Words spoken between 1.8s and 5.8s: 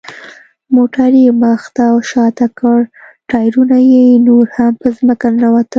او شاته کړ، ټایرونه یې نور هم په ځمکه ننوتل.